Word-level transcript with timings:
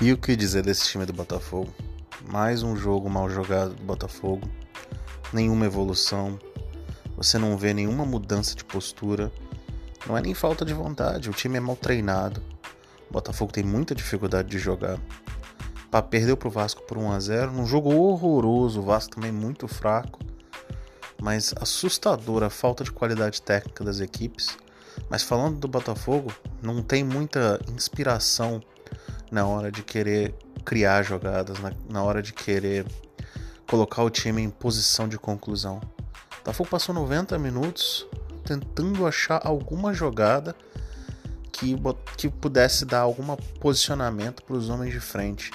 E 0.00 0.12
o 0.12 0.16
que 0.16 0.36
dizer 0.36 0.62
desse 0.62 0.86
time 0.86 1.04
do 1.04 1.12
Botafogo? 1.12 1.74
Mais 2.30 2.62
um 2.62 2.76
jogo 2.76 3.10
mal 3.10 3.28
jogado 3.28 3.74
do 3.74 3.82
Botafogo, 3.82 4.48
nenhuma 5.32 5.66
evolução, 5.66 6.38
você 7.16 7.36
não 7.36 7.58
vê 7.58 7.74
nenhuma 7.74 8.06
mudança 8.06 8.54
de 8.54 8.64
postura. 8.64 9.32
Não 10.06 10.16
é 10.16 10.20
nem 10.22 10.34
falta 10.34 10.64
de 10.64 10.72
vontade, 10.72 11.28
o 11.28 11.32
time 11.32 11.56
é 11.56 11.60
mal 11.60 11.74
treinado. 11.74 12.40
O 13.10 13.12
Botafogo 13.12 13.50
tem 13.50 13.64
muita 13.64 13.92
dificuldade 13.92 14.48
de 14.48 14.56
jogar. 14.56 15.00
Pá, 15.90 16.00
perdeu 16.00 16.36
pro 16.36 16.48
Vasco 16.48 16.80
por 16.82 16.96
1 16.96 17.10
a 17.10 17.18
0 17.18 17.50
num 17.50 17.66
jogo 17.66 17.92
horroroso, 17.92 18.78
o 18.78 18.84
Vasco 18.84 19.16
também 19.16 19.32
muito 19.32 19.66
fraco. 19.66 20.20
Mas 21.20 21.52
assustadora 21.60 22.46
a 22.46 22.50
falta 22.50 22.84
de 22.84 22.92
qualidade 22.92 23.42
técnica 23.42 23.82
das 23.82 23.98
equipes. 23.98 24.56
Mas 25.10 25.24
falando 25.24 25.58
do 25.58 25.66
Botafogo, 25.66 26.32
não 26.62 26.84
tem 26.84 27.02
muita 27.02 27.60
inspiração 27.74 28.62
na 29.30 29.46
hora 29.46 29.70
de 29.70 29.82
querer 29.82 30.34
criar 30.64 31.02
jogadas, 31.02 31.58
na, 31.60 31.72
na 31.88 32.02
hora 32.02 32.22
de 32.22 32.32
querer 32.32 32.86
colocar 33.68 34.02
o 34.02 34.10
time 34.10 34.42
em 34.42 34.50
posição 34.50 35.08
de 35.08 35.18
conclusão. 35.18 35.78
O 35.78 36.36
Botafogo 36.38 36.70
passou 36.70 36.94
90 36.94 37.38
minutos 37.38 38.06
tentando 38.44 39.06
achar 39.06 39.40
alguma 39.44 39.92
jogada 39.92 40.56
que, 41.52 41.76
que 42.16 42.28
pudesse 42.28 42.84
dar 42.84 43.00
algum 43.00 43.36
posicionamento 43.60 44.42
para 44.42 44.56
os 44.56 44.70
homens 44.70 44.92
de 44.92 45.00
frente. 45.00 45.50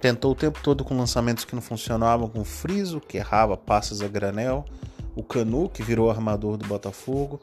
Tentou 0.00 0.32
o 0.32 0.34
tempo 0.34 0.58
todo 0.62 0.82
com 0.82 0.96
lançamentos 0.96 1.44
que 1.44 1.54
não 1.54 1.60
funcionavam, 1.62 2.28
com 2.28 2.40
o 2.40 2.44
Friso, 2.44 3.00
que 3.00 3.18
errava 3.18 3.56
passes 3.56 4.00
a 4.00 4.08
granel, 4.08 4.64
o 5.14 5.22
Canu, 5.22 5.68
que 5.68 5.82
virou 5.82 6.10
armador 6.10 6.56
do 6.56 6.66
Botafogo, 6.66 7.38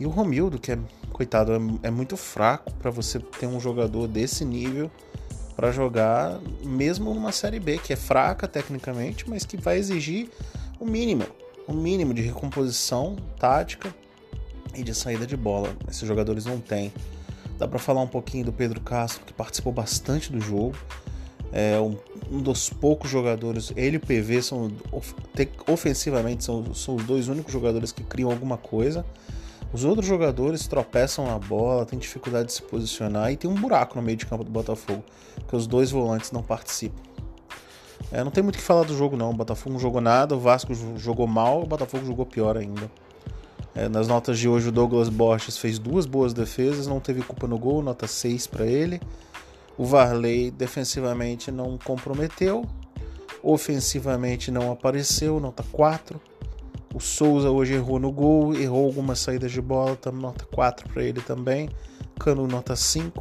e 0.00 0.06
o 0.06 0.08
Romildo, 0.08 0.58
que 0.58 0.72
é, 0.72 0.78
coitado, 1.14 1.52
é, 1.52 1.86
é 1.86 1.90
muito 1.90 2.16
fraco 2.16 2.74
para 2.74 2.90
você 2.90 3.20
ter 3.20 3.46
um 3.46 3.60
jogador 3.60 4.08
desse 4.08 4.44
nível 4.44 4.90
para 5.54 5.70
jogar, 5.70 6.40
mesmo 6.64 7.14
numa 7.14 7.30
Série 7.30 7.60
B, 7.60 7.78
que 7.78 7.92
é 7.92 7.96
fraca 7.96 8.48
tecnicamente, 8.48 9.24
mas 9.30 9.44
que 9.44 9.56
vai 9.56 9.78
exigir 9.78 10.28
o 10.80 10.84
mínimo, 10.84 11.24
o 11.68 11.72
mínimo 11.72 12.12
de 12.12 12.20
recomposição 12.20 13.14
tática 13.38 13.94
e 14.74 14.82
de 14.82 14.92
saída 14.92 15.24
de 15.24 15.36
bola. 15.36 15.74
Esses 15.88 16.06
jogadores 16.06 16.44
não 16.44 16.58
têm. 16.58 16.92
Dá 17.56 17.68
para 17.68 17.78
falar 17.78 18.02
um 18.02 18.08
pouquinho 18.08 18.44
do 18.44 18.52
Pedro 18.52 18.80
Castro, 18.80 19.24
que 19.24 19.32
participou 19.32 19.72
bastante 19.72 20.32
do 20.32 20.40
jogo. 20.40 20.76
É 21.52 21.78
um, 21.78 21.96
um 22.28 22.42
dos 22.42 22.68
poucos 22.68 23.08
jogadores, 23.08 23.72
ele 23.76 23.94
e 23.94 23.98
o 23.98 24.00
PV 24.00 24.42
são 24.42 24.72
ofensivamente 25.68 26.42
são, 26.42 26.74
são 26.74 26.96
os 26.96 27.04
dois 27.04 27.28
únicos 27.28 27.52
jogadores 27.52 27.92
que 27.92 28.02
criam 28.02 28.28
alguma 28.32 28.56
coisa. 28.56 29.06
Os 29.74 29.82
outros 29.82 30.06
jogadores 30.06 30.68
tropeçam 30.68 31.26
na 31.26 31.36
bola, 31.36 31.84
têm 31.84 31.98
dificuldade 31.98 32.46
de 32.46 32.52
se 32.52 32.62
posicionar 32.62 33.32
e 33.32 33.36
tem 33.36 33.50
um 33.50 33.56
buraco 33.56 33.96
no 33.96 34.02
meio 34.02 34.16
de 34.16 34.24
campo 34.24 34.44
do 34.44 34.50
Botafogo, 34.50 35.02
que 35.48 35.56
os 35.56 35.66
dois 35.66 35.90
volantes 35.90 36.30
não 36.30 36.44
participam. 36.44 37.02
É, 38.12 38.22
não 38.22 38.30
tem 38.30 38.40
muito 38.40 38.54
o 38.54 38.58
que 38.58 38.64
falar 38.64 38.84
do 38.84 38.96
jogo 38.96 39.16
não, 39.16 39.30
o 39.30 39.34
Botafogo 39.34 39.72
não 39.72 39.80
jogou 39.80 40.00
nada, 40.00 40.36
o 40.36 40.38
Vasco 40.38 40.72
jogou 40.96 41.26
mal, 41.26 41.60
o 41.60 41.66
Botafogo 41.66 42.06
jogou 42.06 42.24
pior 42.24 42.56
ainda. 42.56 42.88
É, 43.74 43.88
nas 43.88 44.06
notas 44.06 44.38
de 44.38 44.48
hoje 44.48 44.68
o 44.68 44.72
Douglas 44.72 45.08
Borges 45.08 45.58
fez 45.58 45.76
duas 45.76 46.06
boas 46.06 46.32
defesas, 46.32 46.86
não 46.86 47.00
teve 47.00 47.22
culpa 47.22 47.48
no 47.48 47.58
gol, 47.58 47.82
nota 47.82 48.06
6 48.06 48.46
para 48.46 48.64
ele. 48.64 49.00
O 49.76 49.84
Varley 49.84 50.52
defensivamente 50.52 51.50
não 51.50 51.76
comprometeu, 51.78 52.64
ofensivamente 53.42 54.52
não 54.52 54.70
apareceu, 54.70 55.40
nota 55.40 55.64
4. 55.72 56.20
O 56.94 57.00
Souza 57.00 57.50
hoje 57.50 57.74
errou 57.74 57.98
no 57.98 58.12
gol, 58.12 58.54
errou 58.54 58.86
algumas 58.86 59.18
saídas 59.18 59.50
de 59.50 59.60
bola, 59.60 59.96
tá, 59.96 60.12
nota 60.12 60.44
4 60.44 60.88
para 60.88 61.02
ele 61.02 61.20
também. 61.20 61.68
Cano, 62.20 62.46
nota 62.46 62.76
5, 62.76 63.20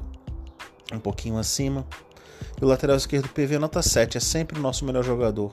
um 0.94 1.00
pouquinho 1.00 1.40
acima. 1.40 1.84
E 2.62 2.64
o 2.64 2.68
lateral 2.68 2.96
esquerdo 2.96 3.28
PV, 3.30 3.58
nota 3.58 3.82
7, 3.82 4.16
é 4.16 4.22
sempre 4.22 4.60
o 4.60 4.62
nosso 4.62 4.86
melhor 4.86 5.04
jogador. 5.04 5.52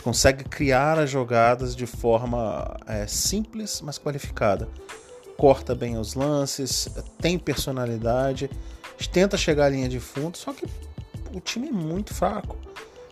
Consegue 0.00 0.44
criar 0.44 0.96
as 0.96 1.10
jogadas 1.10 1.74
de 1.74 1.86
forma 1.86 2.76
é, 2.86 3.04
simples, 3.08 3.80
mas 3.80 3.98
qualificada. 3.98 4.68
Corta 5.36 5.74
bem 5.74 5.98
os 5.98 6.14
lances, 6.14 6.88
tem 7.18 7.36
personalidade, 7.36 8.48
tenta 9.12 9.36
chegar 9.36 9.64
à 9.64 9.68
linha 9.70 9.88
de 9.88 9.98
fundo, 9.98 10.38
só 10.38 10.52
que 10.52 10.66
o 11.34 11.40
time 11.40 11.66
é 11.66 11.72
muito 11.72 12.14
fraco 12.14 12.69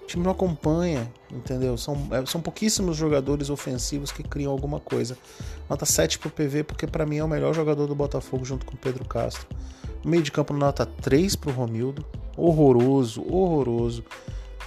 time 0.08 0.24
não 0.24 0.32
acompanha, 0.32 1.10
entendeu? 1.30 1.76
São, 1.76 1.96
é, 2.10 2.24
são 2.26 2.40
pouquíssimos 2.40 2.96
jogadores 2.96 3.50
ofensivos 3.50 4.10
que 4.10 4.22
criam 4.22 4.50
alguma 4.50 4.80
coisa. 4.80 5.16
Nota 5.68 5.84
7 5.84 6.18
pro 6.18 6.30
PV, 6.30 6.64
porque 6.64 6.86
para 6.86 7.06
mim 7.06 7.18
é 7.18 7.24
o 7.24 7.28
melhor 7.28 7.54
jogador 7.54 7.86
do 7.86 7.94
Botafogo 7.94 8.44
junto 8.44 8.66
com 8.66 8.74
o 8.74 8.78
Pedro 8.78 9.04
Castro. 9.04 9.46
No 10.02 10.10
meio 10.10 10.22
de 10.22 10.32
campo, 10.32 10.54
nota 10.54 10.86
3 10.86 11.36
pro 11.36 11.52
Romildo. 11.52 12.04
Horroroso, 12.36 13.22
horroroso. 13.22 14.04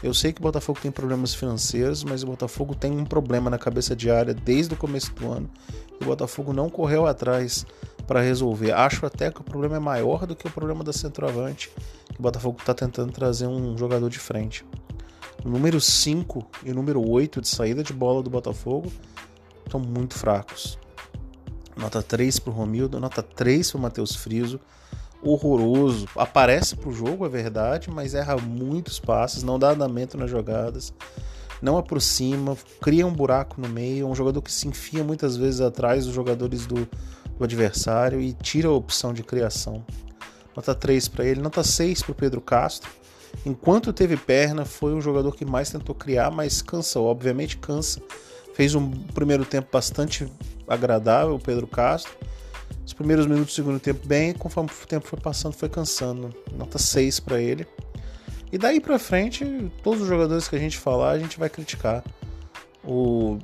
Eu 0.03 0.13
sei 0.13 0.34
que 0.34 0.40
o 0.40 0.44
Botafogo 0.44 0.80
tem 0.81 0.91
problemas 0.91 1.34
financeiros, 1.34 2.03
mas 2.03 2.24
o 2.24 2.28
Botafogo 2.28 2.74
tem 2.75 2.91
um 2.91 3.06
problema 3.06 3.50
na 3.50 3.57
cabeça 3.57 3.96
de 3.96 4.09
área 4.09 4.34
desde 4.34 4.74
o 4.74 4.78
começo 4.78 5.13
do 5.13 5.31
ano. 5.31 5.50
E 6.00 6.03
o 6.03 6.07
Botafogo 6.07 6.53
não 6.53 6.69
correu 6.69 7.06
atrás 7.06 7.66
para 8.07 8.22
resolver. 8.22 8.72
Acho 8.72 9.06
até 9.06 9.31
que 9.31 9.41
o 9.41 9.44
problema 9.44 9.78
é 9.78 9.80
maior 9.80 10.25
do 10.25 10.35
que 10.35 10.47
o 10.47 10.51
problema 10.51 10.84
da 10.84 10.91
centroavante. 10.91 11.69
O 12.18 12.22
Botafogo 12.22 12.57
está 12.59 12.74
tentando 12.74 13.12
trazer 13.12 13.47
um 13.47 13.78
jogador 13.78 14.09
de 14.09 14.19
frente. 14.19 14.66
O 15.44 15.50
número 15.50 15.81
5 15.81 16.46
e 16.63 16.72
o 16.72 16.75
número 16.75 17.07
8 17.07 17.41
de 17.41 17.47
saída 17.47 17.84
de 17.84 17.94
bola 17.94 18.22
do 18.22 18.29
Botafogo 18.29 18.91
estão 19.66 19.79
muito 19.79 20.13
fracos. 20.13 20.78
Nota 21.75 22.03
3 22.03 22.40
para 22.40 22.52
o 22.52 22.53
Romildo, 22.53 23.00
nota 23.00 23.24
3 23.24 23.72
para 23.72 23.78
o 23.78 23.81
Matheus 23.81 24.16
Friso. 24.16 24.59
Horroroso. 25.24 26.07
Aparece 26.16 26.75
para 26.75 26.90
o 26.90 26.94
jogo, 26.94 27.25
é 27.25 27.30
verdade, 27.30 27.90
mas 27.90 28.13
erra 28.13 28.38
muitos 28.38 29.00
passes, 29.00 29.41
não 29.41 29.57
dá 29.57 29.72
andamento 29.72 30.16
nas 30.18 30.30
jogadas, 30.30 30.94
não 31.59 31.78
aproxima, 31.78 32.56
cria 32.80 33.06
um 33.06 33.13
buraco 33.13 33.59
no 33.59 33.68
meio. 33.68 34.06
É 34.06 34.09
um 34.09 34.16
jogador 34.16 34.41
que 34.44 34.51
se 34.51 34.68
enfia 34.68 35.03
muitas 35.03 35.38
vezes 35.38 35.59
atrás 35.59 36.06
dos 36.06 36.13
jogadores 36.13 36.68
do, 36.68 36.88
do 37.38 37.44
adversário 37.44 38.22
e 38.22 38.34
tira 38.34 38.68
a 38.68 38.72
opção 38.72 39.12
de 39.12 39.24
criação. 39.24 39.84
Nota 40.56 40.75
3 40.75 41.07
para 41.07 41.25
ele, 41.25 41.41
nota 41.41 41.63
6 41.63 42.03
para 42.03 42.12
o 42.12 42.16
Pedro 42.16 42.41
Castro 42.41 42.91
enquanto 43.46 43.92
teve 43.94 44.18
perna, 44.18 44.66
foi 44.66 44.94
o 44.94 45.02
jogador 45.02 45.36
que 45.36 45.46
mais 45.46 45.69
tentou 45.69 45.96
criar, 45.96 46.31
mas 46.31 46.62
cansa, 46.62 47.00
obviamente 47.00 47.58
cansa. 47.58 48.02
Fez 48.53 48.75
um 48.75 48.90
primeiro 48.90 49.46
tempo 49.46 49.69
bastante 49.72 50.31
agradável, 50.68 51.36
o 51.36 51.40
Pedro 51.40 51.68
Castro. 51.68 52.12
Os 52.86 52.94
primeiros 52.94 53.25
minutos 53.25 53.53
do 53.53 53.56
segundo 53.56 53.80
tempo 53.80 54.06
bem, 54.06 54.34
conforme 54.34 54.69
o 54.69 54.88
tempo 54.88 55.08
foi 55.08 55.19
passando, 55.19 55.53
foi 55.53 55.69
cansando. 55.69 56.34
Nota 56.53 56.78
6 56.78 57.19
para 57.19 57.42
ele. 57.42 57.66
E 58.52 58.58
daí 58.58 58.81
para 58.81 59.00
frente, 59.00 59.72
todos 59.81 60.02
os 60.02 60.08
jogadores 60.08 60.48
que 60.48 60.56
a 60.56 60.59
gente 60.59 60.78
falar, 60.78 61.12
a 61.12 61.19
gente 61.19 61.40
vai 61.40 61.50
criticar. 61.50 62.03
O 62.84 63.40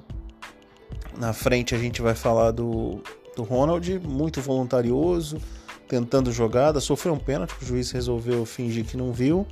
na 1.18 1.34
frente 1.34 1.74
a 1.74 1.78
gente 1.78 2.02
vai 2.02 2.14
falar 2.14 2.52
do, 2.52 3.02
do 3.36 3.44
Ronald, 3.44 4.00
muito 4.00 4.42
voluntarioso, 4.42 5.38
tentando 5.88 6.32
jogada, 6.32 6.80
sofreu 6.80 7.14
um 7.14 7.20
pênalti, 7.20 7.56
o 7.62 7.66
juiz 7.66 7.92
resolveu 7.92 8.46
fingir 8.46 8.86
que 8.86 8.98
não 8.98 9.12
viu. 9.12 9.48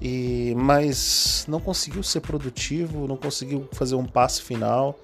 E 0.00 0.54
mas 0.56 1.44
não 1.48 1.60
conseguiu 1.60 2.02
ser 2.02 2.20
produtivo, 2.20 3.06
não 3.06 3.16
conseguiu 3.16 3.68
fazer 3.72 3.94
um 3.94 4.04
passe 4.04 4.42
final. 4.42 4.98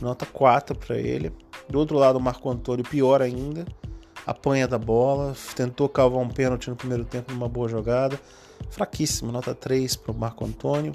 Nota 0.00 0.24
4 0.26 0.78
para 0.78 0.96
ele. 0.96 1.32
Do 1.68 1.78
outro 1.78 1.96
lado, 1.96 2.18
o 2.18 2.20
Marco 2.20 2.48
Antônio, 2.48 2.84
pior 2.84 3.20
ainda. 3.20 3.66
Apanha 4.26 4.68
da 4.68 4.78
bola, 4.78 5.34
tentou 5.56 5.88
cavar 5.88 6.20
um 6.20 6.28
pênalti 6.28 6.68
no 6.68 6.76
primeiro 6.76 7.04
tempo 7.04 7.32
numa 7.32 7.48
boa 7.48 7.68
jogada. 7.68 8.20
Fraquíssimo, 8.70 9.32
nota 9.32 9.54
3 9.54 9.96
para 9.96 10.12
o 10.12 10.14
Marco 10.14 10.44
Antônio. 10.44 10.94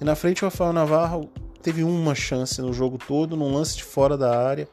E 0.00 0.04
na 0.04 0.14
frente, 0.14 0.44
o 0.44 0.46
Rafael 0.46 0.72
Navarro 0.72 1.30
teve 1.62 1.82
uma 1.82 2.14
chance 2.14 2.60
no 2.60 2.72
jogo 2.72 2.98
todo, 2.98 3.36
num 3.36 3.52
lance 3.52 3.76
de 3.76 3.84
fora 3.84 4.16
da 4.16 4.38
área. 4.46 4.68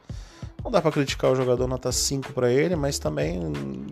Não 0.62 0.70
dá 0.70 0.82
para 0.82 0.90
criticar 0.90 1.30
o 1.30 1.36
jogador 1.36 1.66
nota 1.66 1.90
5 1.92 2.32
para 2.32 2.50
ele, 2.50 2.76
mas 2.76 2.98
também 2.98 3.40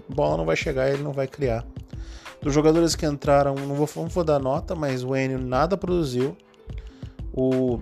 bola 0.09 0.37
não 0.37 0.45
vai 0.45 0.57
chegar, 0.57 0.91
ele 0.91 1.03
não 1.03 1.13
vai 1.13 1.27
criar. 1.27 1.65
Dos 2.43 2.53
jogadores 2.53 2.95
que 2.95 3.07
entraram, 3.07 3.55
não 3.55 3.75
vou, 3.75 3.89
não 3.97 4.09
vou 4.09 4.25
dar 4.25 4.39
nota, 4.39 4.75
mas 4.75 5.03
o 5.03 5.17
Enio 5.17 5.39
nada 5.39 5.77
produziu. 5.77 6.37
O 7.33 7.81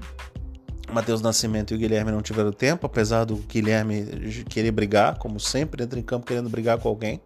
Matheus 0.92 1.20
Nascimento 1.20 1.72
e 1.72 1.76
o 1.76 1.78
Guilherme 1.78 2.12
não 2.12 2.22
tiveram 2.22 2.52
tempo, 2.52 2.86
apesar 2.86 3.24
do 3.24 3.36
Guilherme 3.36 4.04
querer 4.48 4.70
brigar, 4.70 5.18
como 5.18 5.40
sempre, 5.40 5.82
entra 5.82 5.98
em 5.98 6.02
campo 6.02 6.26
querendo 6.26 6.48
brigar 6.48 6.78
com 6.78 6.88
alguém. 6.88 7.20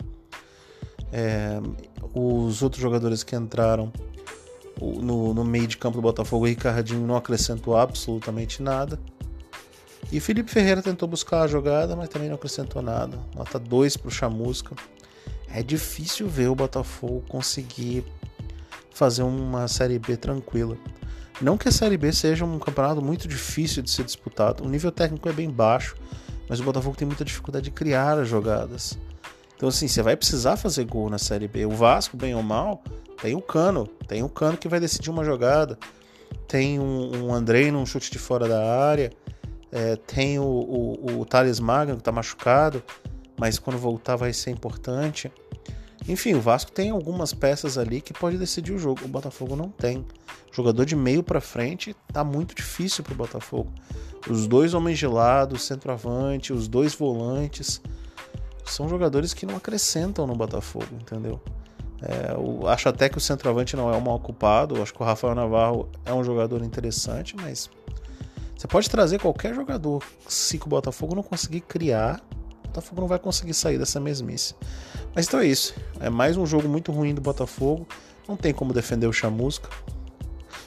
É, 1.13 1.61
os 2.15 2.63
outros 2.63 2.81
jogadores 2.81 3.23
que 3.23 3.35
entraram 3.35 3.93
no, 4.81 5.35
no, 5.35 5.45
meio 5.45 5.67
de 5.67 5.77
campo 5.77 5.97
do 5.97 6.03
Botafogo, 6.03 6.45
o 6.45 6.49
Ricardinho 6.49 7.07
não 7.07 7.17
acrescentou 7.17 7.77
absolutamente 7.77 8.63
nada. 8.63 8.99
E 10.11 10.21
Felipe 10.21 10.51
Ferreira 10.51 10.81
tentou 10.81 11.07
buscar 11.07 11.43
a 11.43 11.47
jogada, 11.47 11.95
mas 11.95 12.09
também 12.09 12.29
não 12.29 12.37
acrescentou 12.37 12.81
nada. 12.81 13.19
Nota 13.35 13.59
2 13.59 13.97
para 13.99 14.09
o 14.09 14.11
Chamusca. 14.11 14.75
É 15.53 15.63
difícil 15.63 16.27
ver 16.29 16.49
o 16.49 16.55
Botafogo 16.55 17.23
conseguir 17.29 18.05
fazer 18.91 19.23
uma 19.23 19.69
Série 19.69 19.99
B 19.99 20.17
tranquila. 20.17 20.77
Não 21.41 21.57
que 21.57 21.69
a 21.69 21.73
Série 21.73 21.97
B 21.97 22.13
seja 22.13 22.45
um 22.45 22.59
campeonato 22.59 23.01
muito 23.01 23.29
difícil 23.29 23.83
de 23.83 23.91
ser 23.91 24.05
disputado, 24.05 24.65
o 24.65 24.69
nível 24.69 24.91
técnico 24.91 25.29
é 25.29 25.33
bem 25.33 25.49
baixo, 25.49 25.95
mas 26.49 26.59
o 26.59 26.65
Botafogo 26.65 26.97
tem 26.97 27.07
muita 27.07 27.25
dificuldade 27.25 27.65
de 27.67 27.71
criar 27.71 28.19
as 28.19 28.27
jogadas. 28.27 28.99
Então, 29.57 29.69
assim, 29.69 29.87
você 29.87 30.03
vai 30.03 30.17
precisar 30.17 30.57
fazer 30.57 30.85
gol 30.85 31.11
na 31.11 31.19
Série 31.19 31.47
B. 31.47 31.67
O 31.67 31.71
Vasco, 31.71 32.17
bem 32.17 32.35
ou 32.35 32.43
mal, 32.43 32.83
tem 33.21 33.35
o 33.35 33.43
Cano. 33.43 33.89
Tem 34.07 34.23
o 34.23 34.29
Cano 34.29 34.57
que 34.57 34.69
vai 34.69 34.81
decidir 34.81 35.11
uma 35.11 35.25
jogada. 35.25 35.79
Tem 36.47 36.79
um, 36.79 37.27
um 37.27 37.35
Andrei 37.35 37.71
num 37.71 37.85
chute 37.85 38.11
de 38.11 38.19
fora 38.19 38.49
da 38.49 38.65
área. 38.65 39.13
É, 39.71 39.97
tem 39.97 40.39
o, 40.39 40.45
o, 40.45 41.21
o 41.21 41.25
Thales 41.25 41.61
Magno 41.61 41.97
que 41.97 42.03
tá 42.03 42.13
machucado, 42.13 42.83
mas 43.39 43.59
quando 43.59 43.79
voltar 43.79 44.17
vai 44.17 44.33
ser 44.33 44.51
importante. 44.51 45.31
Enfim, 46.09 46.35
o 46.35 46.41
Vasco 46.41 46.73
tem 46.73 46.91
algumas 46.91 47.35
peças 47.35 47.77
ali 47.77 48.01
que 48.01 48.15
pode 48.15 48.39
decidir 48.39 48.73
o 48.73 48.79
jogo. 48.79 49.05
O 49.05 49.09
Botafogo 49.09 49.55
não 49.55 49.69
tem. 49.69 50.07
Jogador 50.51 50.85
de 50.87 50.97
meio 50.97 51.23
para 51.23 51.41
frente 51.41 51.95
tá 52.13 52.25
muito 52.25 52.55
difícil 52.55 53.05
pro 53.05 53.15
Botafogo. 53.15 53.71
Os 54.29 54.47
dois 54.47 54.75
homens 54.75 54.99
de 54.99 55.07
lado, 55.07 55.59
centroavante, 55.59 56.53
os 56.53 56.67
dois 56.67 56.95
volantes 56.95 57.81
são 58.65 58.89
jogadores 58.89 59.35
que 59.35 59.47
não 59.47 59.57
acrescentam 59.57 60.27
no 60.27 60.35
Botafogo, 60.35 60.89
entendeu? 60.93 61.41
É, 62.03 62.33
eu 62.33 62.67
acho 62.69 62.89
até 62.89 63.09
que 63.09 63.19
o 63.19 63.21
centroavante 63.21 63.77
não 63.77 63.93
é 63.93 63.97
um 63.97 64.01
mal 64.01 64.17
ocupado. 64.17 64.81
Acho 64.83 64.95
que 64.95 65.03
o 65.03 65.05
Rafael 65.05 65.35
Navarro 65.35 65.89
é 66.05 66.13
um 66.13 66.25
jogador 66.25 66.63
interessante, 66.65 67.37
mas 67.37 67.71
você 68.59 68.67
pode 68.67 68.91
trazer 68.91 69.21
qualquer 69.21 69.55
jogador. 69.55 70.03
Se 70.27 70.57
o 70.57 70.69
Botafogo 70.69 71.15
não 71.15 71.23
conseguir 71.23 71.61
criar, 71.61 72.21
o 72.65 72.67
Botafogo 72.67 73.03
não 73.03 73.07
vai 73.07 73.21
conseguir 73.21 73.55
sair 73.55 73.79
dessa 73.79 74.01
mesmice. 74.01 74.53
Mas 75.15 75.29
então 75.29 75.39
é 75.39 75.47
isso. 75.47 75.77
É 76.01 76.11
mais 76.11 76.37
um 76.37 76.45
jogo 76.45 76.69
muito 76.69 76.91
ruim 76.91 77.15
do 77.15 77.21
Botafogo. 77.21 77.87
Não 78.27 78.37
tem 78.37 78.53
como 78.53 78.75
defender 78.75 79.07
o 79.07 79.13
Chamusca. 79.13 79.71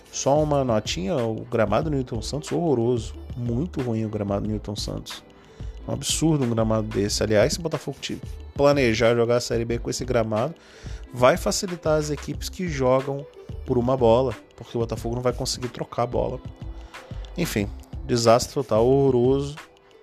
Só 0.09 0.41
uma 0.41 0.63
notinha: 0.63 1.17
o 1.17 1.43
gramado 1.43 1.89
do 1.89 1.97
Newton 1.97 2.21
Santos 2.21 2.49
horroroso. 2.53 3.13
Muito 3.35 3.81
ruim 3.81 4.05
o 4.05 4.09
gramado 4.09 4.45
do 4.45 4.51
Newton 4.51 4.77
Santos. 4.77 5.21
Um 5.85 5.91
absurdo 5.91 6.45
um 6.45 6.49
gramado 6.49 6.87
desse. 6.87 7.21
Aliás, 7.21 7.51
se 7.51 7.59
o 7.59 7.61
Botafogo 7.61 7.97
planejar 8.55 9.15
jogar 9.15 9.35
a 9.35 9.41
Série 9.41 9.65
B 9.65 9.79
com 9.79 9.89
esse 9.89 10.05
gramado, 10.05 10.55
vai 11.13 11.35
facilitar 11.35 11.99
as 11.99 12.09
equipes 12.09 12.47
que 12.47 12.69
jogam 12.69 13.25
por 13.65 13.77
uma 13.77 13.97
bola, 13.97 14.33
porque 14.55 14.77
o 14.77 14.79
Botafogo 14.79 15.15
não 15.15 15.21
vai 15.21 15.33
conseguir 15.33 15.67
trocar 15.67 16.03
a 16.03 16.07
bola. 16.07 16.39
Enfim, 17.37 17.69
desastre 18.05 18.53
total, 18.53 18.85
horroroso. 18.85 19.55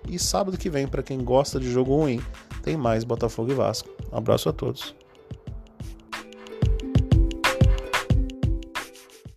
E 0.07 0.17
sábado 0.17 0.57
que 0.57 0.69
vem, 0.69 0.87
para 0.87 1.03
quem 1.03 1.23
gosta 1.23 1.59
de 1.59 1.69
jogo 1.71 1.95
ruim, 1.95 2.21
tem 2.63 2.77
mais 2.77 3.03
Botafogo 3.03 3.51
e 3.51 3.55
Vasco. 3.55 3.89
Um 4.11 4.17
abraço 4.17 4.49
a 4.49 4.53
todos. 4.53 4.95